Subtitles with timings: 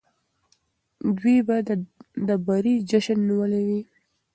[1.17, 1.57] دوی به
[2.27, 3.81] د بري جشن نیولی وي.